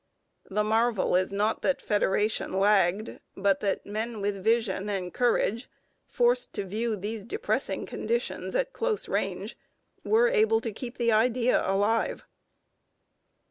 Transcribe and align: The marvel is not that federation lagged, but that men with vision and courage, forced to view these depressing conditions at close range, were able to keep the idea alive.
The 0.49 0.63
marvel 0.63 1.15
is 1.15 1.31
not 1.31 1.61
that 1.61 1.79
federation 1.79 2.53
lagged, 2.53 3.19
but 3.37 3.59
that 3.59 3.85
men 3.85 4.19
with 4.19 4.43
vision 4.43 4.89
and 4.89 5.13
courage, 5.13 5.69
forced 6.07 6.53
to 6.53 6.65
view 6.65 6.95
these 6.95 7.23
depressing 7.23 7.85
conditions 7.85 8.55
at 8.55 8.73
close 8.73 9.07
range, 9.07 9.55
were 10.03 10.27
able 10.27 10.59
to 10.61 10.73
keep 10.73 10.97
the 10.97 11.11
idea 11.11 11.61
alive. 11.69 12.25